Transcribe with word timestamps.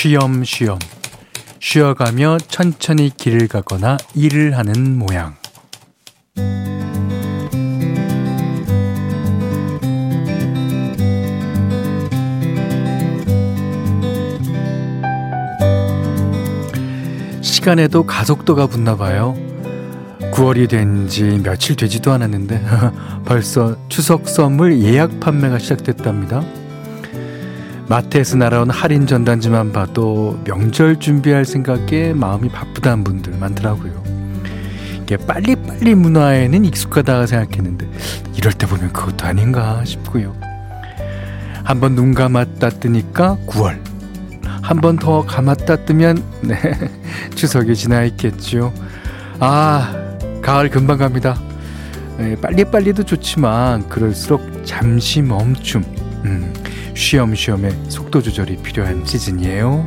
쉬엄쉬엄 0.00 0.78
쉬어가며 1.58 2.38
천천히 2.46 3.10
길을 3.10 3.48
가거나 3.48 3.96
일을 4.14 4.56
하는 4.56 4.96
모양. 4.96 5.34
시간에도 17.42 18.06
가속도가 18.06 18.68
붙나 18.68 18.96
봐요. 18.96 19.34
9월이 20.32 20.68
된 20.68 21.08
지 21.08 21.24
며칠 21.42 21.74
되지도 21.74 22.12
않았는데 22.12 22.62
벌써 23.26 23.76
추석 23.88 24.28
선물 24.28 24.80
예약 24.80 25.18
판매가 25.18 25.58
시작됐답니다. 25.58 26.44
마트에서 27.88 28.36
날아온 28.36 28.70
할인 28.70 29.06
전단지만 29.06 29.72
봐도 29.72 30.38
명절 30.44 31.00
준비할 31.00 31.44
생각에 31.44 32.12
마음이 32.12 32.48
바쁘다는 32.50 33.02
분들 33.04 33.34
많더라고요. 33.38 34.02
이게 35.02 35.16
빨리빨리 35.16 35.94
문화에는 35.94 36.64
익숙하다고 36.66 37.26
생각했는데 37.26 37.88
이럴 38.36 38.52
때 38.52 38.66
보면 38.66 38.92
그것도 38.92 39.24
아닌가 39.26 39.82
싶고요. 39.84 40.36
한번 41.64 41.94
눈 41.94 42.14
감았다 42.14 42.68
뜨니까 42.70 43.38
9월. 43.46 43.78
한 44.62 44.80
번 44.82 44.98
더 44.98 45.24
감았다 45.24 45.86
뜨면 45.86 46.22
네 46.42 46.58
추석이 47.34 47.74
지나 47.74 48.02
있겠죠. 48.04 48.72
아 49.40 49.94
가을 50.42 50.68
금방 50.68 50.98
갑니다. 50.98 51.40
네, 52.18 52.36
빨리빨리도 52.36 53.04
좋지만 53.04 53.88
그럴수록 53.88 54.42
잠시 54.66 55.22
멈춤. 55.22 55.84
음, 56.24 56.52
쉬엄쉬엄의 56.98 57.70
속도 57.88 58.20
조절이 58.20 58.56
필요한 58.56 59.06
시즌이에요. 59.06 59.86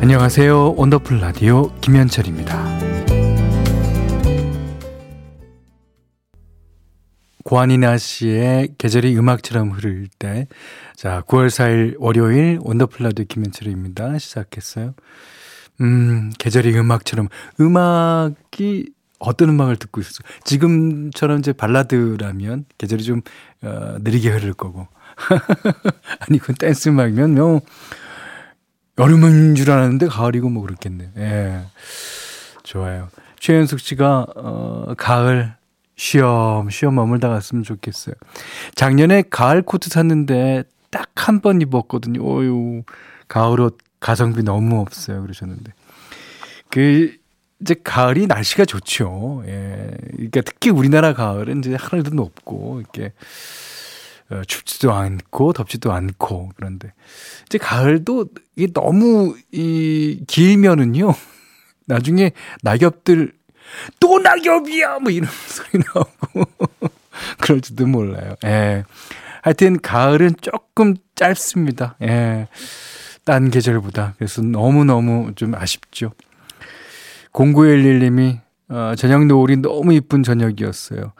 안녕하세요. 0.00 0.74
원더풀 0.76 1.20
라디오 1.20 1.74
김현철입니다. 1.80 2.78
고한이나 7.44 7.98
씨의 7.98 8.74
계절이 8.78 9.18
음악처럼 9.18 9.72
흐를 9.72 10.06
때. 10.18 10.46
자, 10.94 11.22
9월 11.26 11.48
4일 11.48 11.96
월요일 11.98 12.60
원더풀 12.62 13.04
라디오 13.04 13.24
김현철입니다. 13.24 14.18
시작했어요. 14.18 14.94
음, 15.80 16.32
계절이 16.38 16.76
음악처럼 16.78 17.28
음악이 17.60 18.92
어떤 19.20 19.48
음악을 19.50 19.76
듣고 19.76 20.00
있었어? 20.00 20.18
지금처럼 20.44 21.38
이제 21.40 21.52
발라드라면 21.52 22.64
계절이 22.78 23.02
좀 23.04 23.22
어, 23.62 23.96
느리게 24.00 24.30
흐를 24.30 24.52
거고. 24.54 24.86
아니 26.20 26.38
그 26.38 26.54
댄스 26.54 26.88
음악이면 26.90 27.34
뭐 27.34 27.60
여름인 28.98 29.54
줄 29.54 29.70
알았는데 29.70 30.06
가을이고 30.08 30.48
뭐 30.50 30.62
그렇겠네. 30.62 31.10
예. 31.16 31.60
좋아요. 32.62 33.08
최현숙 33.40 33.80
씨가 33.80 34.26
어 34.36 34.94
가을 34.96 35.54
쉬엄 35.96 36.70
쉬엄 36.70 36.94
머물다 36.96 37.28
갔으면 37.28 37.62
좋겠어요. 37.64 38.14
작년에 38.74 39.22
가을 39.30 39.62
코트 39.62 39.88
샀는데 39.90 40.64
딱 40.90 41.06
한 41.14 41.40
번 41.42 41.60
입었거든요. 41.60 42.20
어유 42.24 42.82
가을 43.28 43.60
옷 43.60 43.78
가성비 44.00 44.42
너무 44.42 44.80
없어요. 44.80 45.22
그러셨는데. 45.22 45.72
그, 46.70 47.16
이제 47.60 47.74
가을이 47.82 48.26
날씨가 48.26 48.64
좋죠. 48.64 49.42
예. 49.46 49.90
그러니까 50.12 50.42
특히 50.42 50.70
우리나라 50.70 51.12
가을은 51.12 51.58
이제 51.58 51.76
하늘도 51.78 52.14
높고, 52.14 52.80
이렇게, 52.80 53.12
어, 54.30 54.42
춥지도 54.46 54.92
않고, 54.92 55.52
덥지도 55.54 55.92
않고, 55.92 56.52
그런데. 56.56 56.92
이제 57.46 57.58
가을도 57.58 58.26
이게 58.56 58.72
너무, 58.72 59.36
이, 59.50 60.22
길면은요. 60.26 61.14
나중에 61.86 62.32
낙엽들, 62.62 63.32
또 63.98 64.18
낙엽이야! 64.18 65.00
뭐 65.00 65.10
이런 65.10 65.28
소리 65.48 65.82
나오고. 65.94 66.50
그럴지도 67.40 67.86
몰라요. 67.86 68.36
예. 68.44 68.84
하여튼, 69.42 69.80
가을은 69.80 70.36
조금 70.40 70.94
짧습니다. 71.16 71.96
예. 72.02 72.48
딴 73.28 73.50
계절보다. 73.50 74.14
그래서 74.16 74.40
너무너무 74.40 75.32
좀 75.34 75.54
아쉽죠. 75.54 76.12
0911님이, 77.34 78.40
어, 78.70 78.94
저녁 78.96 79.26
노을이 79.26 79.58
너무 79.58 79.92
이쁜 79.92 80.22
저녁이었어요. 80.22 81.12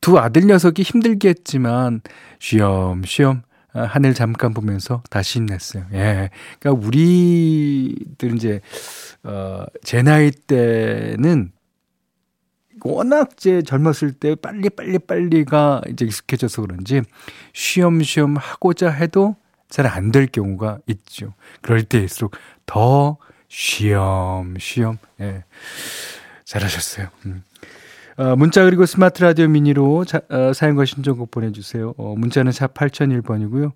두 0.00 0.18
아들 0.18 0.48
녀석이 0.48 0.82
힘들게 0.82 1.28
했지만, 1.28 2.00
쉬엄쉬엄, 2.40 3.42
어, 3.72 3.82
하늘 3.82 4.14
잠깐 4.14 4.52
보면서 4.52 5.04
다시 5.10 5.38
힘냈어요. 5.38 5.84
예. 5.92 6.30
그러니까 6.58 6.88
우리들 6.88 8.34
이제, 8.34 8.60
어, 9.22 9.64
제 9.84 10.02
나이 10.02 10.32
때는 10.32 11.52
워낙 12.82 13.30
이제 13.36 13.62
젊었을 13.62 14.14
때 14.14 14.34
빨리 14.34 14.68
빨리 14.70 14.98
빨리가 14.98 15.82
이제 15.88 16.04
익숙해져서 16.04 16.62
그런지 16.62 17.02
쉬엄쉬엄 17.52 18.34
하고자 18.36 18.90
해도 18.90 19.36
잘 19.72 19.86
안 19.86 20.12
될 20.12 20.26
경우가 20.26 20.78
있죠. 20.86 21.32
그럴 21.62 21.82
때일수록 21.82 22.36
더 22.66 23.16
쉬엄쉬엄, 23.48 24.98
예. 25.20 25.44
잘하셨어요. 26.44 27.08
음. 27.26 27.42
어, 28.18 28.36
문자 28.36 28.62
그리고 28.64 28.84
스마트 28.84 29.22
라디오 29.22 29.48
미니로 29.48 30.04
자, 30.04 30.20
어, 30.28 30.52
사연과 30.52 30.84
신청곡 30.84 31.30
보내주세요. 31.30 31.94
어, 31.96 32.14
문자는 32.18 32.52
샵 32.52 32.74
8001번이고요. 32.74 33.72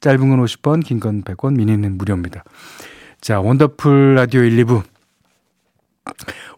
짧은 0.00 0.28
건 0.28 0.44
50원, 0.44 0.84
긴건 0.84 1.22
100원, 1.22 1.54
미니는 1.56 1.96
무료입니다. 1.96 2.42
자, 3.20 3.40
원더풀 3.40 4.16
라디오 4.16 4.42
1, 4.42 4.64
2부. 4.64 4.82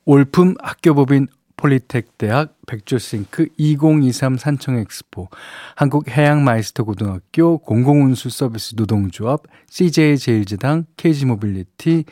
올품 0.07 0.55
학교법인 0.63 1.29
폴리텍 1.59 2.17
대학 2.19 2.55
백조싱크 2.67 3.49
2023 3.59 4.39
산청 4.39 4.79
엑스포, 4.79 5.29
한국 5.75 6.09
해양 6.09 6.45
마이스터 6.45 6.85
고등학교 6.85 7.59
공공운수 7.59 8.31
서비스 8.31 8.75
노동조합, 8.77 9.43
CJ 9.69 10.17
제일제당, 10.19 10.87
KG모빌리티, 10.97 12.05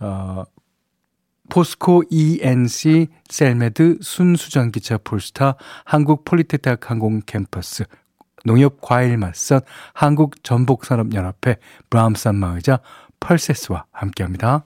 어, 0.00 0.42
포스코 1.48 2.02
E&C, 2.10 3.06
셀메드, 3.30 3.98
순수전기차 4.02 4.98
폴스타, 4.98 5.54
한국 5.84 6.24
폴리텍 6.24 6.62
대학 6.62 6.90
항공 6.90 7.22
캠퍼스, 7.24 7.84
농협 8.44 8.80
과일 8.80 9.16
맛선, 9.16 9.60
한국 9.94 10.42
전복산업연합회, 10.42 11.56
브람스 11.88 12.34
안마의자, 12.34 12.80
펄세스와 13.20 13.86
함께합니다. 13.92 14.64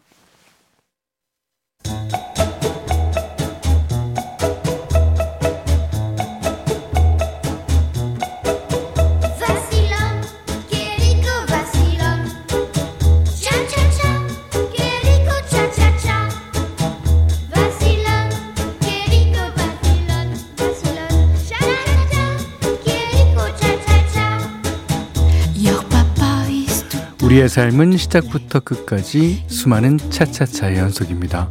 우리의 27.33 27.49
삶은 27.49 27.97
시작부터 27.97 28.61
끝까지 28.61 29.45
수많은 29.47 29.97
차차차의 30.11 30.77
연속입니다. 30.77 31.51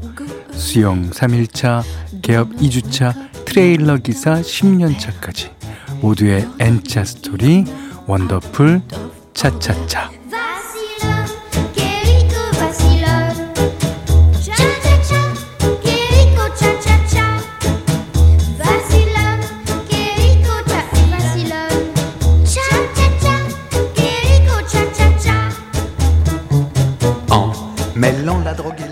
수영 0.51 1.09
3일차, 1.09 1.81
개업 2.21 2.49
2주차, 2.51 3.15
트레일러 3.45 3.97
기사 3.97 4.35
10년차까지 4.35 5.49
모두의 6.01 6.47
N차 6.59 7.03
스토리 7.03 7.65
원더풀 8.05 8.83
차차차 9.33 10.20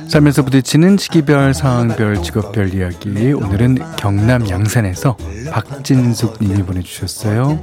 살면서 0.10 0.44
부딪히는 0.44 0.98
시기별, 0.98 1.54
상황별, 1.54 2.24
직업별 2.24 2.74
이야기. 2.74 3.32
오늘은 3.32 3.76
경남 3.96 4.50
양산에서 4.50 5.16
박진숙 5.52 6.40
님이 6.42 6.64
보내주셨어요. 6.64 7.62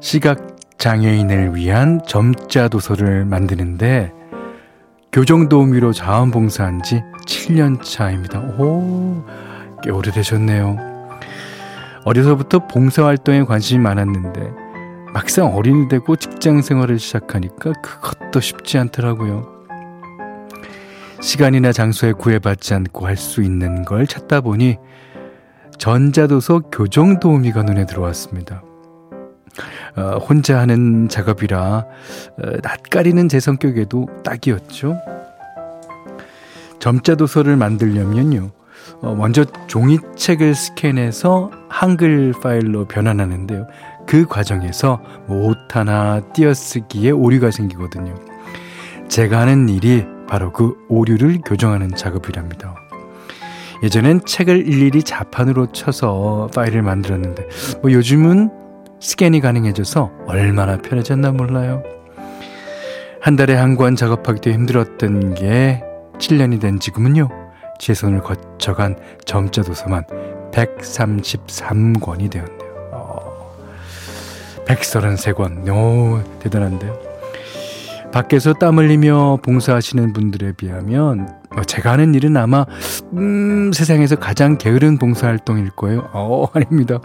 시각 0.00 0.58
장애인을 0.76 1.56
위한 1.56 2.02
점자 2.06 2.68
도서를 2.68 3.24
만드는데 3.24 4.12
교정 5.10 5.48
도우미로 5.48 5.94
자원봉사한 5.94 6.82
지 6.82 7.02
7년 7.26 7.82
차입니다. 7.82 8.40
오, 8.58 9.24
꽤 9.82 9.90
오래되셨네요. 9.90 10.93
어려서부터 12.04 12.66
봉사활동에 12.66 13.44
관심이 13.44 13.80
많았는데 13.82 14.52
막상 15.12 15.54
어린이 15.54 15.88
되고 15.88 16.16
직장 16.16 16.60
생활을 16.60 16.98
시작하니까 16.98 17.72
그것도 17.82 18.40
쉽지 18.40 18.78
않더라고요. 18.78 19.52
시간이나 21.20 21.72
장소에 21.72 22.12
구애받지 22.12 22.74
않고 22.74 23.06
할 23.06 23.16
수 23.16 23.42
있는 23.42 23.84
걸 23.84 24.06
찾다 24.06 24.40
보니 24.42 24.76
전자도서 25.78 26.60
교정 26.72 27.20
도우미가 27.20 27.62
눈에 27.62 27.86
들어왔습니다. 27.86 28.62
어, 29.96 30.18
혼자 30.18 30.58
하는 30.58 31.08
작업이라 31.08 31.58
어, 31.58 31.86
낯가리는 32.62 33.28
제 33.28 33.40
성격에도 33.40 34.08
딱이었죠. 34.24 34.98
점자 36.80 37.14
도서를 37.14 37.56
만들려면요. 37.56 38.50
어, 39.00 39.14
먼저 39.14 39.44
종이책을 39.66 40.54
스캔해서 40.54 41.50
한글 41.68 42.32
파일로 42.42 42.86
변환하는데요. 42.86 43.66
그 44.06 44.26
과정에서 44.26 45.00
오타나 45.28 46.20
띄어쓰기에 46.32 47.10
오류가 47.10 47.50
생기거든요. 47.50 48.14
제가 49.08 49.40
하는 49.40 49.68
일이 49.68 50.04
바로 50.28 50.52
그 50.52 50.76
오류를 50.88 51.40
교정하는 51.44 51.90
작업이랍니다. 51.94 52.74
예전엔 53.82 54.22
책을 54.24 54.66
일일이 54.66 55.02
자판으로 55.02 55.72
쳐서 55.72 56.48
파일을 56.54 56.82
만들었는데 56.82 57.46
뭐 57.82 57.92
요즘은 57.92 58.50
스캔이 59.00 59.40
가능해져서 59.40 60.10
얼마나 60.26 60.78
편해졌나 60.78 61.32
몰라요. 61.32 61.82
한 63.20 63.36
달에 63.36 63.54
한 63.54 63.76
권 63.76 63.96
작업하기도 63.96 64.50
힘들었던 64.50 65.34
게 65.34 65.82
7년이 66.18 66.60
된 66.60 66.78
지금은요. 66.78 67.28
제 67.78 67.94
손을 67.94 68.20
거쳐간 68.20 68.96
점자 69.24 69.62
도서만 69.62 70.04
133권이 70.52 72.30
되었네요. 72.30 72.90
어, 72.92 73.56
133권. 74.66 75.68
오, 75.68 76.22
대단한데요. 76.40 77.14
밖에서 78.12 78.52
땀 78.52 78.78
흘리며 78.78 79.40
봉사하시는 79.42 80.12
분들에 80.12 80.52
비하면 80.52 81.28
어, 81.56 81.64
제가 81.64 81.92
하는 81.92 82.14
일은 82.14 82.36
아마 82.36 82.64
음, 83.14 83.72
세상에서 83.72 84.16
가장 84.16 84.56
게으른 84.56 84.98
봉사활동일 84.98 85.70
거예요. 85.70 86.08
어, 86.12 86.46
아닙니다. 86.54 87.00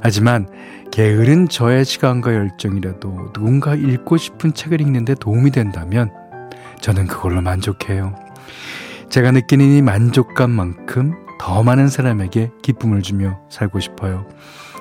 하지만 0.00 0.48
게으른 0.92 1.48
저의 1.48 1.84
시간과 1.84 2.34
열정이라도 2.34 3.32
누군가 3.32 3.74
읽고 3.74 4.16
싶은 4.16 4.54
책을 4.54 4.80
읽는데 4.80 5.16
도움이 5.16 5.50
된다면 5.50 6.12
저는 6.80 7.08
그걸로 7.08 7.40
만족해요. 7.40 8.14
제가 9.10 9.30
느끼는 9.30 9.64
이 9.70 9.80
만족감만큼 9.82 11.38
더 11.40 11.62
많은 11.62 11.88
사람에게 11.88 12.50
기쁨을 12.62 13.00
주며 13.02 13.40
살고 13.50 13.80
싶어요. 13.80 14.26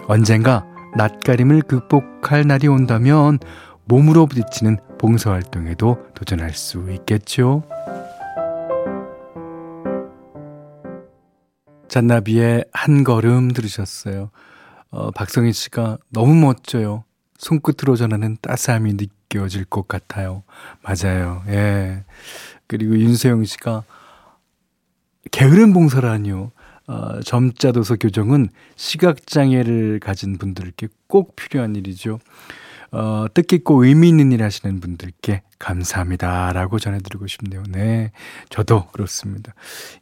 언젠가 0.07 0.65
낯가림을 0.95 1.61
극복할 1.61 2.45
날이 2.45 2.67
온다면 2.67 3.39
몸으로 3.85 4.25
부딪히는 4.25 4.79
봉사활동에도 4.99 5.97
도전할 6.13 6.53
수 6.53 6.91
있겠죠. 6.91 7.63
잔나비의 11.87 12.65
한 12.73 13.05
걸음 13.05 13.53
들으셨어요. 13.53 14.29
어, 14.89 15.11
박성희 15.11 15.53
씨가 15.53 15.99
너무 16.11 16.35
멋져요. 16.35 17.05
손끝으로 17.37 17.95
전하는 17.95 18.35
따스함이 18.41 18.95
느껴질 18.95 19.65
것 19.65 19.87
같아요. 19.87 20.43
맞아요. 20.81 21.43
예. 21.47 22.03
그리고 22.67 22.97
윤세영 22.97 23.45
씨가 23.45 23.83
게으른 25.31 25.73
봉사라니요. 25.73 26.51
어, 26.87 27.19
점자도서 27.21 27.97
교정은 27.97 28.49
시각장애를 28.75 29.99
가진 29.99 30.37
분들께 30.37 30.87
꼭 31.07 31.35
필요한 31.35 31.75
일이죠. 31.75 32.19
어, 32.91 33.25
뜻깊고 33.33 33.83
의미 33.83 34.09
있는 34.09 34.31
일 34.31 34.41
하시는 34.41 34.79
분들께 34.79 35.41
감사합니다. 35.59 36.53
라고 36.53 36.79
전해드리고 36.79 37.27
싶네요. 37.27 37.63
네. 37.69 38.11
저도 38.49 38.87
그렇습니다. 38.87 39.53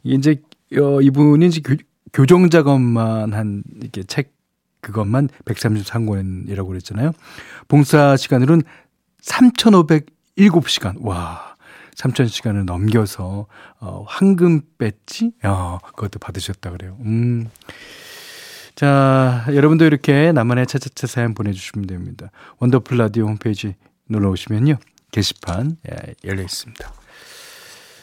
이제, 0.04 0.40
어, 0.80 1.00
이분이 1.00 1.46
이제 1.46 1.60
교, 1.64 1.74
교정 2.12 2.48
작업만 2.48 3.32
한 3.32 3.64
이게 3.82 4.04
책 4.04 4.32
그것만 4.80 5.28
133권이라고 5.44 6.68
그랬잖아요. 6.68 7.12
봉사 7.66 8.16
시간으로는 8.16 8.62
3,507시간. 9.22 10.94
와. 11.00 11.45
3,000시간을 11.96 12.64
넘겨서, 12.64 13.46
어, 13.80 14.04
황금 14.06 14.60
배지? 14.78 15.32
어, 15.44 15.78
그것도 15.82 16.18
받으셨다 16.18 16.70
그래요. 16.70 16.96
음. 17.00 17.48
자, 18.74 19.46
여러분도 19.48 19.86
이렇게 19.86 20.32
나만의 20.32 20.66
차차차 20.66 21.06
사연 21.06 21.32
보내주시면 21.32 21.86
됩니다. 21.86 22.30
원더풀 22.58 22.98
라디오 22.98 23.26
홈페이지 23.26 23.74
놀러 24.06 24.30
오시면요. 24.30 24.76
게시판 25.10 25.78
예, 25.90 26.14
열려 26.24 26.42
있습니다. 26.42 26.92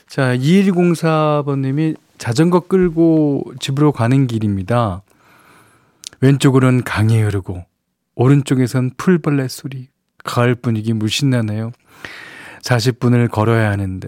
자, 0.07 0.35
2104번님이 0.35 1.95
자전거 2.17 2.61
끌고 2.61 3.53
집으로 3.59 3.91
가는 3.91 4.25
길입니다. 4.25 5.03
왼쪽으로는 6.21 6.83
강이 6.83 7.21
흐르고 7.21 7.63
오른쪽에선 8.15 8.91
풀벌레 8.97 9.47
소리, 9.49 9.89
가을 10.23 10.55
분위기 10.55 10.93
물씬 10.93 11.29
나네요. 11.29 11.71
40분을 12.63 13.29
걸어야 13.29 13.69
하는데 13.71 14.07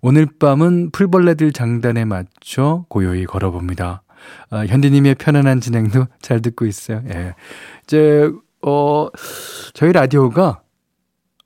오늘 0.00 0.26
밤은 0.26 0.90
풀벌레들 0.90 1.52
장단에 1.52 2.04
맞춰 2.04 2.84
고요히 2.88 3.24
걸어봅니다. 3.24 4.02
아, 4.50 4.66
현디님의 4.66 5.16
편안한 5.16 5.60
진행도 5.60 6.06
잘 6.20 6.42
듣고 6.42 6.66
있어요. 6.66 7.02
예. 7.08 7.34
이제, 7.84 8.30
어, 8.62 9.08
저희 9.72 9.92
라디오가 9.92 10.60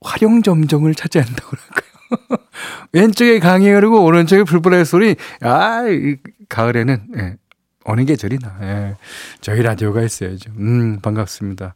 활용점정을 0.01 0.95
차지한다고 0.95 1.51
그럴까요? 1.51 2.47
왼쪽에 2.93 3.39
강이 3.39 3.69
흐르고 3.69 4.05
오른쪽에 4.05 4.43
불불의 4.45 4.85
소리. 4.85 5.17
아, 5.41 5.85
이 5.89 6.17
가을에는, 6.49 7.07
예. 7.17 7.37
어느 7.85 8.05
계절이나, 8.05 8.59
예. 8.63 8.97
저희 9.41 9.63
라디오가 9.63 10.03
있어야죠. 10.03 10.51
음, 10.59 11.01
반갑습니다. 11.01 11.75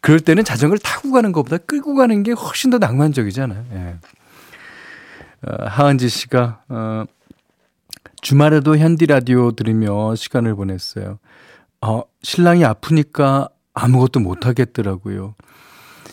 그럴 0.00 0.20
때는 0.20 0.44
자전거를 0.44 0.78
타고 0.78 1.12
가는 1.12 1.32
것보다 1.32 1.58
끌고 1.58 1.94
가는 1.94 2.22
게 2.22 2.32
훨씬 2.32 2.70
더 2.70 2.78
낭만적이잖아요. 2.78 3.64
예. 3.72 3.96
어, 5.46 5.64
하은지 5.66 6.08
씨가, 6.08 6.62
어, 6.68 7.04
주말에도 8.22 8.76
현디 8.76 9.06
라디오 9.06 9.52
들으며 9.52 10.14
시간을 10.14 10.54
보냈어요. 10.54 11.18
어, 11.80 12.02
신랑이 12.22 12.64
아프니까 12.64 13.48
아무것도 13.72 14.20
못 14.20 14.46
하겠더라고요. 14.46 15.34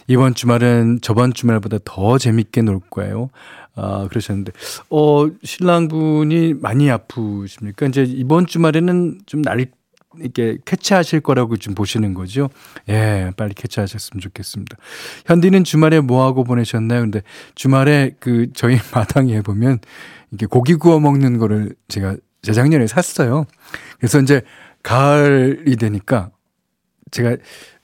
이번 0.07 0.33
주말은 0.33 0.99
저번 1.01 1.33
주말보다 1.33 1.79
더 1.83 2.17
재밌게 2.17 2.61
놀 2.61 2.79
거예요. 2.79 3.29
아, 3.75 4.07
그러셨는데, 4.09 4.53
어, 4.89 5.27
신랑분이 5.43 6.55
많이 6.55 6.89
아프십니까? 6.89 7.85
이제 7.87 8.03
이번 8.03 8.47
주말에는 8.47 9.19
좀 9.25 9.41
날, 9.41 9.65
이렇게 10.19 10.57
캐치하실 10.65 11.21
거라고 11.21 11.57
좀 11.57 11.75
보시는 11.75 12.13
거죠. 12.13 12.49
예, 12.89 13.31
빨리 13.37 13.53
캐치하셨으면 13.53 14.21
좋겠습니다. 14.21 14.77
현디는 15.25 15.63
주말에 15.63 15.99
뭐 15.99 16.25
하고 16.25 16.43
보내셨나요? 16.43 17.01
근데 17.01 17.21
주말에 17.55 18.15
그 18.19 18.51
저희 18.53 18.77
마당에 18.93 19.41
보면 19.41 19.79
이게 20.31 20.45
고기 20.45 20.75
구워 20.75 20.99
먹는 20.99 21.37
거를 21.37 21.75
제가 21.87 22.15
재작년에 22.41 22.87
샀어요. 22.87 23.45
그래서 23.97 24.19
이제 24.19 24.41
가을이 24.83 25.75
되니까 25.75 26.31
제가 27.11 27.37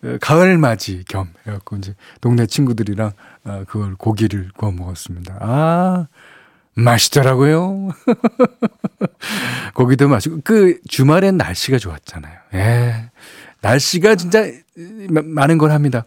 어, 0.04 0.18
가을 0.22 0.58
맞이 0.58 1.04
겸 1.08 1.30
해갖고 1.48 1.78
이제 1.78 1.96
동네 2.22 2.46
친구들이랑 2.46 3.12
어, 3.46 3.64
그걸 3.68 3.96
고기를 3.96 4.50
구워 4.56 4.72
먹었습니다. 4.72 5.38
아, 5.40 6.08
맛있더라고요. 6.76 7.90
고기도 9.74 10.08
맛있고, 10.08 10.40
그 10.44 10.80
주말엔 10.88 11.38
날씨가 11.38 11.78
좋았잖아요. 11.78 12.34
예. 12.56 13.12
날씨가 13.62 14.16
진짜 14.16 14.46
많은 15.08 15.58
걸 15.58 15.72
합니다. 15.72 16.06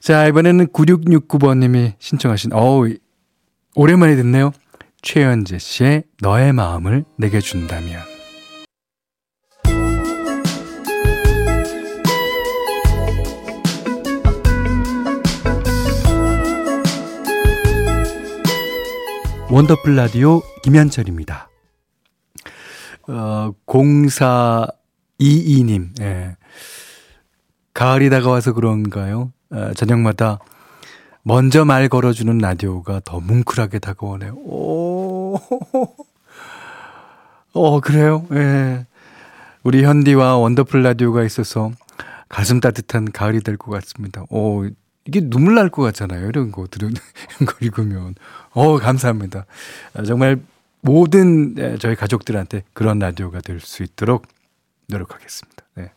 자, 0.00 0.26
이번에는 0.26 0.68
9669번 0.68 1.58
님이 1.58 1.94
신청하신, 1.98 2.52
어우, 2.52 2.94
오랜만에 3.74 4.16
듣네요. 4.16 4.52
최연재 5.02 5.58
씨의 5.58 6.04
너의 6.20 6.52
마음을 6.52 7.04
내게 7.16 7.40
준다면. 7.40 8.15
원더풀 19.50 19.94
라디오 19.96 20.40
김현철입니다. 20.62 21.48
어, 23.08 23.52
0422님, 23.66 26.00
예. 26.00 26.36
가을이 27.72 28.10
다가와서 28.10 28.52
그런가요? 28.54 29.32
어, 29.50 29.70
저녁마다 29.74 30.40
먼저 31.22 31.64
말 31.64 31.88
걸어주는 31.88 32.36
라디오가 32.38 33.00
더 33.04 33.20
뭉클하게 33.20 33.78
다가오네요. 33.78 34.34
오, 34.34 35.38
어, 37.54 37.80
그래요? 37.80 38.26
예. 38.32 38.86
우리 39.62 39.84
현디와 39.84 40.36
원더풀 40.38 40.82
라디오가 40.82 41.22
있어서 41.24 41.70
가슴 42.28 42.58
따뜻한 42.60 43.12
가을이 43.12 43.40
될 43.40 43.56
것 43.56 43.70
같습니다. 43.70 44.24
오, 44.30 44.68
이게 45.06 45.20
눈물 45.20 45.54
날 45.54 45.70
것 45.70 45.82
같잖아요. 45.82 46.28
이런 46.28 46.52
거 46.52 46.66
들은, 46.70 46.92
거 47.46 47.54
읽으면. 47.60 48.14
어, 48.50 48.78
감사합니다. 48.78 49.46
아, 49.94 50.02
정말 50.02 50.40
모든 50.80 51.54
예, 51.58 51.76
저희 51.78 51.94
가족들한테 51.96 52.62
그런 52.72 52.98
라디오가 52.98 53.40
될 53.40 53.60
수 53.60 53.82
있도록 53.82 54.26
노력하겠습니다. 54.88 55.62
네. 55.76 55.90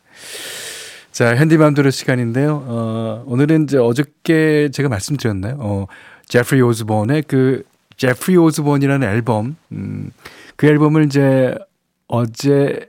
자, 1.12 1.36
현디맘대로 1.36 1.90
시간인데요. 1.92 2.64
어, 2.66 3.24
오늘은 3.28 3.64
이제 3.64 3.78
어저께 3.78 4.70
제가 4.72 4.90
말씀드렸나요? 4.90 5.58
어, 5.60 5.86
제프리 6.28 6.62
오즈본의 6.62 7.24
그 7.28 7.64
제프리 7.98 8.38
오즈본이라는 8.38 9.08
앨범, 9.08 9.58
음, 9.72 10.12
그 10.56 10.68
앨범을 10.68 11.06
이제 11.06 11.56
어제 12.08 12.88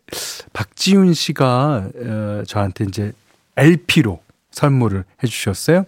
박지윤 0.53 1.13
씨가 1.15 1.89
어, 1.95 2.43
저한테 2.47 2.85
이제 2.85 3.13
LP로 3.57 4.21
선물을 4.53 5.05
해주셨어요. 5.23 5.85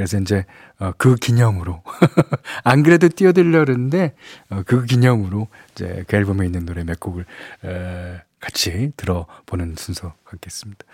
그래서 0.00 0.18
이제 0.18 0.46
어, 0.78 0.92
그 0.96 1.14
기념으로 1.14 1.82
안 2.64 2.82
그래도 2.82 3.06
띄워드리려는데 3.10 4.14
어, 4.48 4.62
그 4.64 4.86
기념으로 4.86 5.48
이제 5.72 6.04
그 6.08 6.16
앨범에 6.16 6.46
있는 6.46 6.64
노래 6.64 6.84
몇 6.84 6.98
곡을 6.98 7.26
에, 7.66 8.22
같이 8.40 8.92
들어보는 8.96 9.74
순서 9.76 10.14
갖겠습니다. 10.24 10.86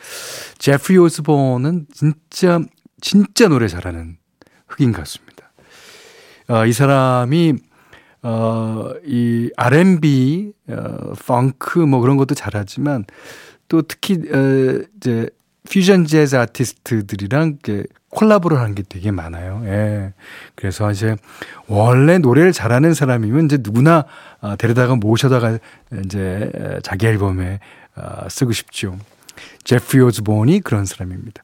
제프리 0.58 0.98
오스본은 0.98 1.86
진짜 1.92 2.58
진짜 3.00 3.46
노래 3.46 3.68
잘하는 3.68 4.16
흑인 4.66 4.90
가수입니다. 4.90 5.52
어, 6.48 6.66
이 6.66 6.72
사람이 6.72 7.54
어, 8.22 8.90
이 9.04 9.52
R&B, 9.56 10.52
어, 10.68 11.12
펑크 11.12 11.78
뭐 11.78 12.00
그런 12.00 12.16
것도 12.16 12.34
잘하지만 12.34 13.04
또 13.68 13.82
특히 13.82 14.14
어, 14.14 14.84
이제 14.96 15.30
퓨전 15.70 16.06
재즈 16.06 16.36
아티스트들이랑 16.36 17.58
콜라보를 18.10 18.58
하는 18.58 18.74
게 18.74 18.82
되게 18.88 19.10
많아요. 19.10 19.62
예. 19.66 20.12
그래서 20.54 20.90
이제 20.90 21.16
원래 21.66 22.18
노래를 22.18 22.52
잘하는 22.52 22.94
사람이면 22.94 23.46
이제 23.46 23.58
누구나 23.60 24.04
어, 24.40 24.56
데려다가 24.56 24.96
모셔다가 24.96 25.58
이제 26.04 26.50
자기 26.82 27.06
앨범에 27.06 27.60
어, 27.96 28.28
쓰고 28.28 28.52
싶죠. 28.52 28.96
제프리 29.64 30.00
오즈본이 30.02 30.60
그런 30.60 30.86
사람입니다. 30.86 31.42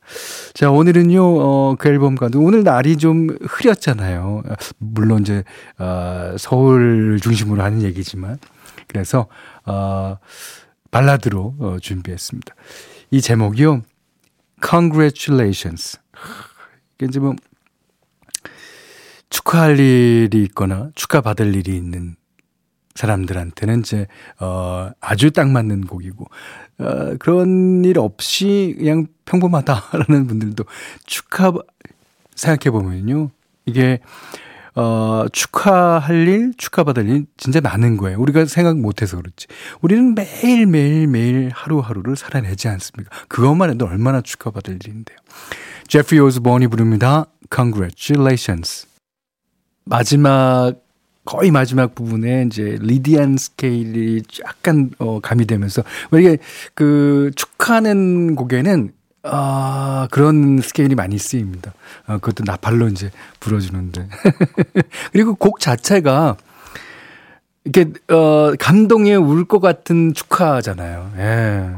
자, 0.54 0.70
오늘은요, 0.70 1.22
어, 1.22 1.76
그 1.78 1.88
앨범과도 1.88 2.40
오늘 2.40 2.62
날이 2.62 2.96
좀 2.96 3.36
흐렸잖아요. 3.42 4.42
물론 4.78 5.22
이제, 5.22 5.44
어, 5.78 6.34
서울 6.38 7.18
중심으로 7.20 7.62
하는 7.62 7.82
얘기지만. 7.82 8.38
그래서, 8.86 9.26
어, 9.66 10.16
발라드로 10.90 11.54
어, 11.58 11.76
준비했습니다. 11.80 12.54
이 13.10 13.20
제목이요, 13.20 13.82
Congratulations. 14.66 15.98
이게 16.94 17.06
이제 17.06 17.18
뭐, 17.18 17.34
축하할 19.30 19.78
일이 19.78 20.42
있거나 20.44 20.90
축하받을 20.94 21.54
일이 21.56 21.76
있는 21.76 22.16
사람들한테는 22.94 23.80
이제 23.80 24.06
어 24.38 24.90
아주 25.00 25.30
딱 25.30 25.48
맞는 25.48 25.86
곡이고 25.86 26.26
어 26.78 27.16
그런 27.18 27.82
일 27.84 27.98
없이 27.98 28.74
그냥 28.78 29.06
평범하다라는 29.24 30.26
분들도 30.26 30.64
축하 31.06 31.52
생각해 32.34 32.70
보면요. 32.70 33.30
이게 33.64 34.00
어 34.74 35.26
축하할 35.32 36.28
일, 36.28 36.52
축하받을 36.56 37.08
일 37.08 37.26
진짜 37.36 37.60
많은 37.60 37.96
거예요. 37.96 38.18
우리가 38.18 38.46
생각 38.46 38.78
못 38.78 39.02
해서 39.02 39.16
그렇지. 39.16 39.46
우리는 39.80 40.14
매일 40.14 40.66
매일 40.66 41.06
매일 41.06 41.50
하루하루를 41.52 42.16
살아내지 42.16 42.68
않습니까? 42.68 43.14
그것만 43.28 43.70
해도 43.70 43.86
얼마나 43.86 44.20
축하받을 44.22 44.78
일인데요. 44.82 45.18
제프리 45.88 46.20
오즈본이 46.20 46.68
부릅니다. 46.68 47.26
Congratulations. 47.54 48.86
마지막 49.84 50.74
거의 51.24 51.50
마지막 51.50 51.94
부분에 51.94 52.44
이제 52.46 52.78
리디안 52.80 53.36
스케일이 53.36 54.22
약간 54.44 54.90
어 54.98 55.20
가미되면서 55.20 55.82
이게 56.18 56.38
그 56.74 57.30
축하하는 57.36 58.34
곡에는 58.34 58.92
아, 59.24 60.08
그런 60.10 60.60
스케일이 60.60 60.94
많이 60.94 61.16
쓰입니다. 61.18 61.72
아, 62.06 62.14
그것도 62.18 62.44
나팔로 62.44 62.88
이제 62.88 63.10
불어주는데. 63.40 64.08
그리고 65.12 65.34
곡 65.34 65.60
자체가 65.60 66.36
이렇게, 67.64 67.92
어, 68.12 68.52
감동에 68.58 69.14
울 69.14 69.44
것 69.46 69.60
같은 69.60 70.12
축하잖아요. 70.14 71.12
예. 71.18 71.70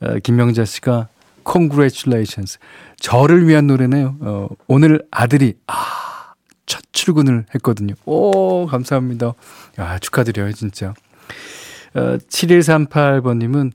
어, 0.00 0.18
김명자 0.22 0.64
씨가 0.66 1.08
Congratulations. 1.50 2.58
저를 3.00 3.48
위한 3.48 3.66
노래네요. 3.66 4.16
어, 4.20 4.48
오늘 4.66 5.02
아들이, 5.10 5.54
아, 5.66 6.34
첫 6.66 6.82
출근을 6.92 7.46
했거든요. 7.54 7.94
오, 8.04 8.66
감사합니다. 8.66 9.32
야, 9.78 9.98
축하드려요, 9.98 10.52
진짜. 10.52 10.92
어, 11.94 12.18
7138번님은 12.28 13.72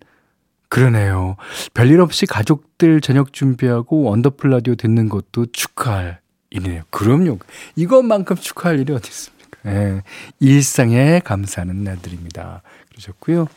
그러네요. 0.74 1.36
별일 1.76 2.02
없이 2.02 2.26
가족들 2.26 3.00
저녁 3.00 3.32
준비하고 3.32 4.02
원더풀 4.06 4.50
라디오 4.50 4.74
듣는 4.74 5.08
것도 5.08 5.46
축하할 5.54 6.20
일이네요. 6.50 6.82
그럼요. 6.90 7.38
이것만큼 7.76 8.38
축하할 8.38 8.80
일이 8.80 8.92
어디 8.92 9.08
있습니까? 9.08 9.50
예. 9.68 10.02
일상에 10.40 11.22
감사하는 11.24 11.84
날들입니다. 11.84 12.64
그러셨고요. 12.90 13.48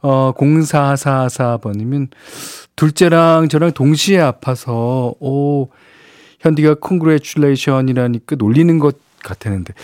어, 0.00 0.32
0444번님은 0.38 2.08
둘째랑 2.76 3.50
저랑 3.50 3.72
동시에 3.72 4.20
아파서, 4.20 5.12
오, 5.20 5.68
현디가 6.40 6.76
콩그레츄레이션이라니까 6.80 8.36
놀리는 8.36 8.78
것 8.78 8.96
같았는데 9.22 9.74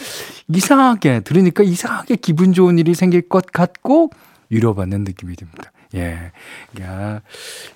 이상하게 0.48 1.20
들으니까 1.20 1.62
이상하게 1.62 2.16
기분 2.16 2.54
좋은 2.54 2.78
일이 2.78 2.94
생길 2.94 3.28
것 3.28 3.52
같고 3.52 4.12
위로받는 4.48 5.04
느낌이 5.04 5.36
듭니다. 5.36 5.72
예. 5.94 6.32
야, 6.80 7.20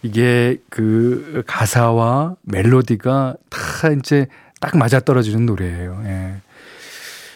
이게 0.02 0.58
그 0.70 1.42
가사와 1.46 2.36
멜로디가 2.42 3.36
다 3.50 3.90
이제 3.90 4.26
딱 4.60 4.76
맞아떨어지는 4.76 5.46
노래예요. 5.46 6.02
예. 6.04 6.34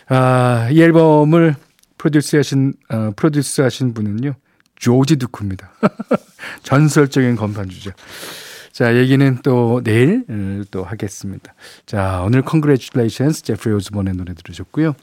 아, 0.09 0.69
이 0.71 0.81
앨범을 0.81 1.57
프로듀스 1.99 2.37
하신, 2.37 2.75
어, 2.89 3.11
프로듀스 3.17 3.61
하신 3.61 3.93
분은요, 3.93 4.35
조지 4.77 5.17
두쿠입니다. 5.17 5.71
전설적인 6.63 7.37
건반 7.37 7.69
주자. 7.69 7.93
자, 8.73 8.97
얘기는 8.97 9.39
또 9.43 9.83
내일 9.83 10.25
음, 10.31 10.65
또 10.71 10.85
하겠습니다. 10.85 11.53
자, 11.85 12.23
오늘 12.25 12.45
Congratulations 12.49 13.43
제프리 13.43 13.75
오즈본의 13.75 14.15
노래 14.15 14.35
들으셨고요. 14.35 14.95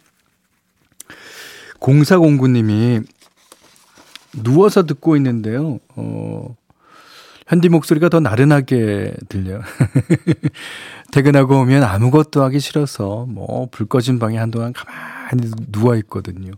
0409님이 1.82 3.06
누워서 4.44 4.84
듣고 4.86 5.16
있는데요. 5.18 5.80
어, 5.96 6.56
현디 7.48 7.70
목소리가 7.70 8.10
더 8.10 8.20
나른하게 8.20 9.16
들려요. 9.30 9.62
퇴근하고 11.12 11.60
오면 11.60 11.84
아무것도 11.84 12.44
하기 12.44 12.60
싫어서 12.60 13.26
뭐 13.30 13.68
불 13.68 13.86
꺼진 13.88 14.20
방에 14.20 14.38
한동안 14.38 14.74
가만히 14.74 15.52
누워 15.72 15.96
있거든요. 15.98 16.52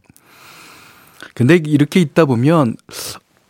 근데 1.35 1.55
이렇게 1.55 1.99
있다 1.99 2.25
보면 2.25 2.75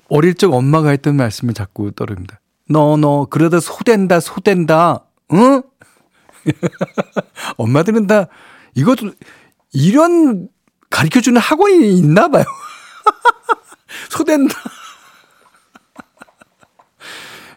어릴 0.09 0.33
적 0.33 0.53
엄마가 0.53 0.89
했던 0.89 1.15
말씀이 1.15 1.53
자꾸 1.53 1.91
떠오릅니다. 1.91 2.39
너, 2.69 2.97
너, 2.97 3.27
그러다 3.29 3.59
소된다, 3.59 4.19
소된다, 4.19 5.05
응? 5.33 5.61
엄마들은 7.57 8.07
다, 8.07 8.27
이것도, 8.75 9.11
이런 9.73 10.49
가르쳐 10.89 11.21
주는 11.21 11.39
학원이 11.39 11.97
있나 11.97 12.27
봐요. 12.29 12.43
소된다. 14.09 14.55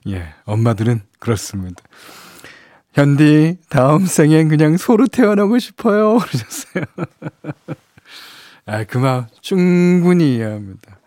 예, 0.08 0.34
엄마들은 0.44 1.02
그렇습니다. 1.18 1.82
현디, 2.92 3.58
다음 3.68 4.06
생엔 4.06 4.48
그냥 4.48 4.76
소로 4.76 5.06
태어나고 5.06 5.58
싶어요. 5.58 6.18
그러셨어요. 6.24 6.84
아, 8.66 8.84
그 8.84 8.98
마음 8.98 9.26
충분히 9.40 10.36
이해합니다. 10.36 10.98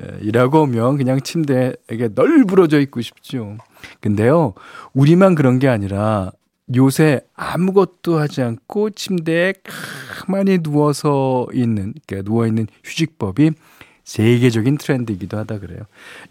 예, 0.00 0.18
일하고 0.22 0.62
오면 0.62 0.96
그냥 0.96 1.20
침대에 1.20 1.74
널브러져 2.14 2.80
있고 2.80 3.00
싶죠. 3.00 3.58
근데요, 4.00 4.54
우리만 4.92 5.34
그런 5.34 5.58
게 5.58 5.68
아니라 5.68 6.32
요새 6.74 7.20
아무것도 7.34 8.18
하지 8.18 8.42
않고 8.42 8.90
침대에 8.90 9.52
가만히 9.64 10.58
누워서 10.58 11.46
있는, 11.52 11.94
그러니까 12.06 12.30
누워있는 12.30 12.68
휴직법이 12.82 13.50
세계적인 14.04 14.78
트렌드이기도 14.78 15.36
하다 15.38 15.58
그래요. 15.58 15.80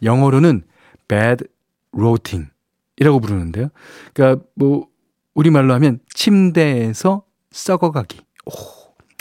영어로는 0.02 0.64
bad 1.08 1.46
rotting 1.92 2.50
이라고 2.98 3.20
부르는데요. 3.20 3.70
그러니까 4.14 4.44
뭐 4.56 4.88
우리말로 5.34 5.74
하면 5.74 6.00
침대에서 6.14 7.24
썩어가기. 7.52 8.20
오, 8.46 8.52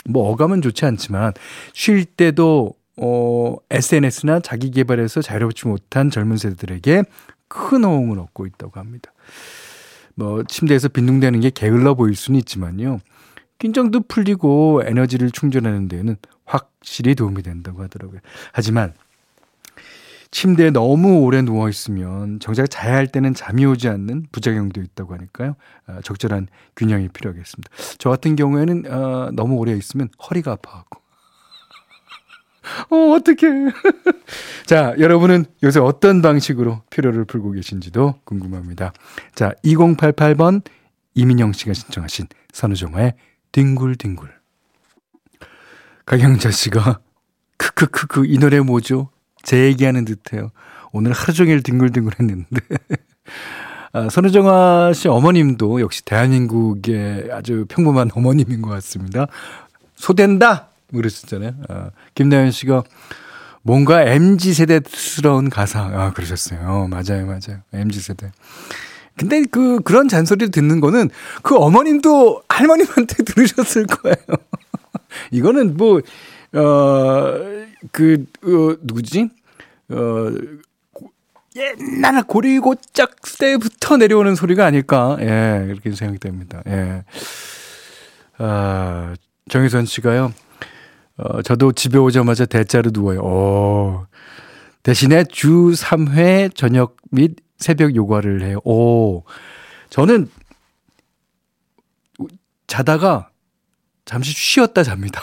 뭐 0.05 0.29
어감은 0.31 0.61
좋지 0.61 0.85
않지만 0.85 1.33
쉴 1.73 2.05
때도 2.05 2.73
어 2.97 3.55
SNS나 3.71 4.39
자기 4.41 4.69
개발에서 4.69 5.21
자유롭지 5.21 5.67
못한 5.67 6.11
젊은 6.11 6.37
세대들에게 6.37 7.03
큰 7.47 7.83
호응을 7.83 8.19
얻고 8.19 8.45
있다고 8.45 8.79
합니다. 8.79 9.11
뭐 10.15 10.43
침대에서 10.43 10.89
빈둥대는 10.89 11.39
게 11.39 11.49
게을러 11.49 11.95
보일 11.95 12.15
수는 12.15 12.39
있지만요. 12.39 12.99
긴장도 13.57 14.01
풀리고 14.01 14.83
에너지를 14.85 15.31
충전하는 15.31 15.87
데에는 15.87 16.17
확실히 16.45 17.15
도움이 17.15 17.43
된다고 17.43 17.83
하더라고요. 17.83 18.19
하지만 18.51 18.93
침대에 20.33 20.71
너무 20.71 21.19
오래 21.19 21.43
누워 21.43 21.69
있으면 21.69 22.39
정작 22.39 22.67
자야 22.67 22.95
할 22.95 23.07
때는 23.07 23.35
잠이 23.35 23.65
오지 23.65 23.87
않는 23.87 24.27
부작용도 24.31 24.81
있다고 24.81 25.13
하니까요. 25.13 25.55
어, 25.87 25.99
적절한 26.03 26.47
균형이 26.75 27.09
필요하겠습니다. 27.09 27.69
저 27.99 28.09
같은 28.09 28.35
경우에는 28.35 28.91
어, 28.91 29.29
너무 29.33 29.55
오래 29.55 29.73
있으면 29.73 30.09
허리가 30.27 30.53
아파하고. 30.53 31.03
어, 32.89 33.11
어떡해. 33.13 33.71
자, 34.65 34.95
여러분은 34.97 35.45
요새 35.61 35.79
어떤 35.79 36.23
방식으로 36.23 36.81
피로를 36.89 37.25
풀고 37.25 37.51
계신지도 37.51 38.15
궁금합니다. 38.23 38.91
자, 39.35 39.53
2088번 39.63 40.63
이민영 41.13 41.53
씨가 41.53 41.73
신청하신 41.73 42.27
선우정화의 42.51 43.13
뒹굴뒹굴. 43.51 44.42
강영자 46.05 46.51
씨가 46.51 46.99
크크크크 47.57 48.25
이 48.25 48.37
노래 48.37 48.59
뭐죠? 48.59 49.09
제 49.41 49.63
얘기하는 49.65 50.05
듯해요. 50.05 50.51
오늘 50.91 51.11
하루 51.11 51.33
종일 51.33 51.63
뒹굴뒹굴 51.63 52.13
했는데. 52.19 52.47
아, 53.93 54.09
선우정아 54.09 54.93
씨 54.93 55.07
어머님도 55.07 55.81
역시 55.81 56.03
대한민국의 56.03 57.29
아주 57.31 57.65
평범한 57.69 58.09
어머님인 58.13 58.61
것 58.61 58.69
같습니다. 58.69 59.27
소된다! 59.95 60.69
그러셨잖아요. 60.91 61.53
아, 61.69 61.89
김나연 62.15 62.51
씨가 62.51 62.83
뭔가 63.61 64.03
MG세대스러운 64.03 65.49
가사, 65.49 65.81
아, 65.81 66.11
그러셨어요. 66.13 66.87
맞아요, 66.89 67.25
맞아요. 67.25 67.61
MG세대. 67.71 68.31
근데 69.17 69.43
그, 69.49 69.79
그런 69.81 70.07
잔소리를 70.07 70.51
듣는 70.51 70.79
거는 70.79 71.09
그 71.43 71.55
어머님도 71.55 72.43
할머님한테 72.49 73.23
들으셨을 73.23 73.85
거예요. 73.85 74.17
이거는 75.31 75.77
뭐, 75.77 75.97
어, 75.97 77.65
그, 77.91 78.25
어, 78.43 78.77
누구지? 78.81 79.29
어, 79.89 80.31
옛날 81.55 82.23
고리 82.23 82.57
고짝 82.59 83.15
때부터 83.39 83.97
내려오는 83.97 84.35
소리가 84.35 84.65
아닐까. 84.65 85.17
예, 85.19 85.65
그렇게 85.67 85.91
생각됩니다. 85.91 86.63
예. 86.67 87.03
아, 88.37 89.13
정혜선 89.49 89.85
씨가요. 89.85 90.33
어, 91.17 91.41
저도 91.43 91.71
집에 91.73 91.97
오자마자 91.99 92.45
대자로 92.45 92.89
누워요. 92.91 93.19
오. 93.21 94.05
대신에 94.81 95.23
주 95.25 95.73
3회 95.75 96.55
저녁 96.55 96.97
및 97.11 97.35
새벽 97.57 97.95
요가를 97.95 98.41
해요. 98.41 98.59
오. 98.65 99.23
저는 99.89 100.27
자다가 102.67 103.29
잠시 104.05 104.31
쉬었다 104.33 104.83
잡니다. 104.83 105.21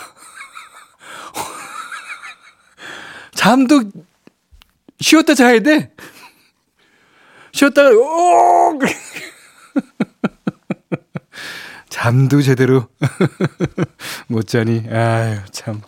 잠도 3.34 3.82
쉬었다 5.00 5.34
자야 5.34 5.60
돼. 5.60 5.94
쉬었다가 7.52 7.90
오 7.90 8.78
잠도 11.88 12.40
제대로 12.40 12.88
못 14.28 14.46
자니 14.46 14.86
아유 14.90 15.40
참. 15.50 15.82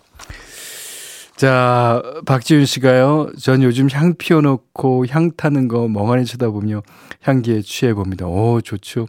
자, 1.43 2.01
박지윤 2.25 2.67
씨가요. 2.67 3.33
전 3.37 3.65
요즘 3.65 3.89
향 3.91 4.15
피워놓고 4.15 5.07
향 5.09 5.33
타는 5.37 5.67
거 5.67 5.89
멍하니 5.89 6.25
쳐다보며 6.25 6.85
향기에 7.21 7.63
취해봅니다. 7.63 8.27
오, 8.29 8.61
좋죠. 8.61 9.09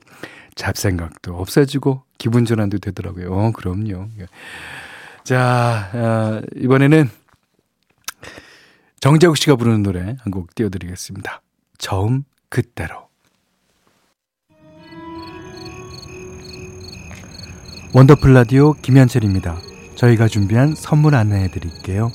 잡생각도 0.55 1.35
없어지고 1.35 2.01
기분 2.17 2.45
전환도 2.45 2.79
되더라고요. 2.79 3.31
어, 3.31 3.51
그럼요. 3.51 4.07
자, 5.23 5.91
아, 5.93 6.41
이번에는 6.55 7.07
정재욱 8.99 9.37
씨가 9.37 9.55
부르는 9.55 9.83
노래 9.83 9.99
한 10.19 10.31
곡 10.31 10.55
띄워드리겠습니다. 10.55 11.43
처음 11.77 12.23
그때로. 12.49 13.09
원더풀 17.93 18.33
라디오 18.33 18.73
김현철입니다. 18.73 19.55
저희가 19.97 20.27
준비한 20.27 20.73
선물 20.73 21.13
안내해 21.13 21.49
드릴게요. 21.51 22.09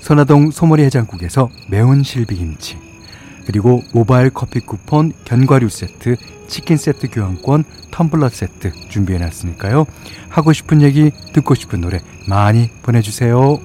선화동 0.00 0.50
소머리 0.50 0.82
해장국에서 0.84 1.50
매운 1.68 2.02
실비김치 2.02 2.78
그리고 3.46 3.82
모바일 3.92 4.30
커피 4.30 4.60
쿠폰 4.60 5.12
견과류 5.24 5.68
세트 5.68 6.16
치킨 6.46 6.76
세트 6.76 7.08
교환권 7.10 7.64
텀블러 7.90 8.28
세트 8.28 8.72
준비해 8.88 9.18
놨으니까요. 9.18 9.86
하고 10.28 10.52
싶은 10.52 10.82
얘기 10.82 11.10
듣고 11.32 11.54
싶은 11.54 11.80
노래 11.80 12.00
많이 12.28 12.68
보내주세요. 12.82 13.58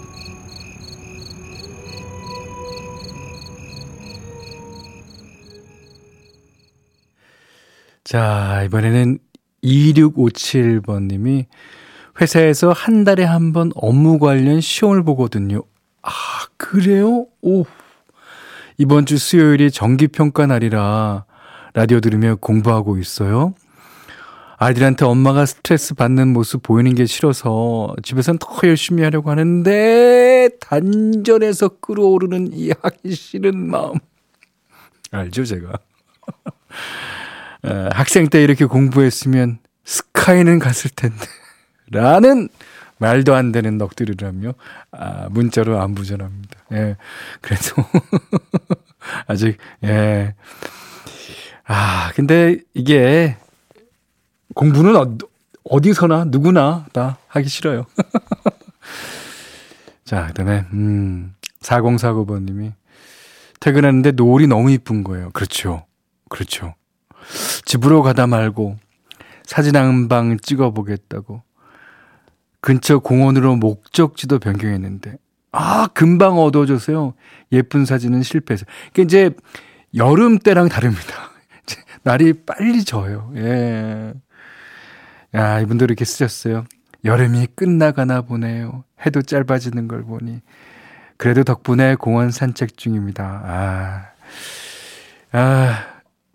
자, 8.04 8.62
이번에는 8.66 9.20
2657번님이 9.64 11.46
회사에서 12.22 12.72
한 12.72 13.04
달에 13.04 13.24
한 13.24 13.52
번 13.52 13.72
업무 13.76 14.20
관련 14.20 14.62
시험을 14.62 15.04
보거든요. 15.04 15.64
아, 16.06 16.12
그래요? 16.58 17.26
오. 17.42 17.66
이번 18.78 19.06
주 19.06 19.18
수요일이 19.18 19.72
정기평가 19.72 20.46
날이라 20.46 21.26
라디오 21.74 22.00
들으며 22.00 22.36
공부하고 22.36 22.98
있어요. 22.98 23.56
아이들한테 24.58 25.04
엄마가 25.04 25.46
스트레스 25.46 25.96
받는 25.96 26.30
모습 26.30 26.64
보이는 26.64 26.94
게 26.96 27.06
싫어서 27.06 27.94
집에선 28.04 28.38
더 28.38 28.48
열심히 28.64 29.04
하려고 29.04 29.30
하는데 29.32 30.50
단전에서 30.62 31.70
끌어오르는 31.82 32.54
이 32.54 32.72
하기 32.82 33.14
싫은 33.14 33.70
마음. 33.70 33.96
알죠, 35.12 35.44
제가. 35.44 35.74
어, 37.64 37.90
학생 37.92 38.28
때 38.28 38.44
이렇게 38.44 38.66
공부했으면 38.66 39.58
스카이는 39.84 40.60
갔을 40.60 40.92
텐데. 40.92 41.26
라는 41.92 42.50
말도 42.98 43.36
안 43.36 43.52
되는 43.52 43.78
넋두리를 43.78 44.26
하며, 44.28 44.54
아, 44.92 45.28
문자로 45.30 45.80
안부 45.82 46.06
전합니다. 46.06 46.60
예. 46.74 46.96
그래도, 47.42 47.84
아직, 49.28 49.58
예. 49.84 50.34
아, 51.66 52.12
근데 52.16 52.60
이게, 52.74 53.38
공부는 54.54 54.96
어, 54.96 55.18
어디서나, 55.66 56.26
누구나 56.26 56.86
다 56.94 57.18
하기 57.28 57.50
싫어요. 57.50 57.86
자, 60.06 60.28
그 60.28 60.34
다음에, 60.34 60.66
음, 60.74 61.34
4049번 61.62 62.44
님이, 62.44 62.72
퇴근하는데 63.60 64.12
노을이 64.12 64.48
너무 64.48 64.72
이쁜 64.72 65.04
거예요. 65.04 65.32
그렇죠. 65.32 65.86
그렇죠. 66.30 66.76
집으로 67.66 68.04
가다 68.04 68.28
말고 68.28 68.78
사진 69.44 69.76
한 69.76 70.08
방 70.08 70.38
찍어 70.38 70.72
보겠다고 70.72 71.42
근처 72.66 72.98
공원으로 72.98 73.56
목적지도 73.58 74.40
변경했는데. 74.40 75.18
아 75.52 75.88
금방 75.94 76.40
어두워져서요. 76.40 77.14
예쁜 77.52 77.86
사진은 77.86 78.24
실패해서. 78.24 78.66
그게 78.88 79.04
이제 79.04 79.30
여름 79.94 80.40
때랑 80.40 80.68
다릅니다. 80.68 81.30
날이 82.02 82.34
빨리 82.34 82.84
져요. 82.84 83.32
예. 83.36 84.14
야 85.36 85.60
이분들 85.60 85.86
이렇게 85.92 86.06
쓰셨어요. 86.06 86.66
여름이 87.04 87.50
끝나가나 87.56 88.24
보네요. 88.24 88.84
해도 89.06 89.22
짧아지는 89.22 89.88
걸 89.88 90.04
보니. 90.04 90.42
그래도 91.18 91.44
덕분에 91.44 91.94
공원 91.94 92.32
산책 92.32 92.78
중입니다. 92.78 93.44
아. 93.46 94.06
아, 95.34 95.86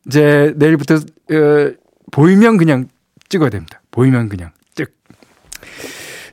이제 0.06 0.54
내일부터 0.56 0.94
어, 0.94 1.72
보이면 2.12 2.56
그냥 2.56 2.86
찍어야 3.28 3.50
됩니다. 3.50 3.82
보이면 3.90 4.28
그냥 4.28 4.52
찍. 4.76 4.94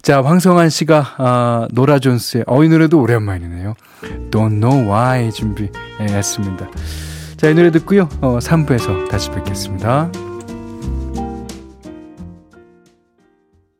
자, 0.07 0.21
황성환 0.23 0.69
씨가 0.69 1.15
아, 1.17 1.67
노라 1.73 1.99
존스의 1.99 2.45
어, 2.47 2.63
이 2.63 2.69
노래도 2.69 3.01
오랜만이네요. 3.01 3.73
Don't 4.31 4.61
Know 4.61 4.89
Why 4.89 5.29
준비했습니다. 5.33 6.65
자, 7.35 7.49
이 7.49 7.53
노래 7.53 7.71
듣고요. 7.71 8.07
어, 8.21 8.39
3부에서 8.39 9.09
다시 9.09 9.29
뵙겠습니다. 9.31 10.09